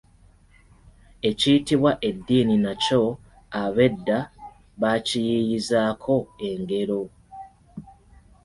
Ekiyitibwa 1.29 1.91
eddiini 2.09 2.55
nakyo 2.65 3.01
ab’edda 3.61 4.19
baakiyiiyiizaako 4.81 6.15
engero. 6.49 7.01